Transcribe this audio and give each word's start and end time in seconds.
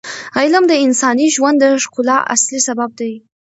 علم 0.37 0.63
د 0.67 0.73
انساني 0.85 1.27
ژوند 1.35 1.57
د 1.61 1.65
ښکلا 1.83 2.17
اصلي 2.33 2.59
سبب 2.67 2.89
دی. 2.99 3.13